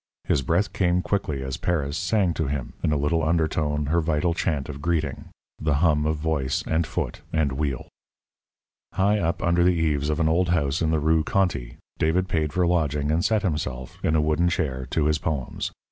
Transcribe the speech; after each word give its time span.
His 0.23 0.41
breath 0.41 0.73
came 0.73 1.03
quickly 1.03 1.43
as 1.43 1.57
Paris 1.57 1.95
sang 1.95 2.33
to 2.33 2.47
him 2.47 2.73
in 2.83 2.91
a 2.91 2.97
little 2.97 3.21
undertone 3.21 3.85
her 3.85 4.01
vital 4.01 4.33
chant 4.33 4.67
of 4.67 4.81
greeting 4.81 5.25
the 5.59 5.75
hum 5.75 6.07
of 6.07 6.15
voice 6.15 6.63
and 6.65 6.87
foot 6.87 7.21
and 7.31 7.51
wheel. 7.51 7.87
High 8.93 9.19
up 9.19 9.43
under 9.43 9.63
the 9.63 9.75
eaves 9.75 10.09
of 10.09 10.19
an 10.19 10.27
old 10.27 10.49
house 10.49 10.81
in 10.81 10.89
the 10.89 10.99
Rue 10.99 11.23
Conti, 11.23 11.77
David 11.99 12.27
paid 12.27 12.51
for 12.51 12.65
lodging, 12.65 13.11
and 13.11 13.23
set 13.23 13.43
himself, 13.43 13.99
in 14.03 14.15
a 14.15 14.21
wooden 14.21 14.49
chair, 14.49 14.87
to 14.89 15.05
his 15.05 15.19
poems. 15.19 15.71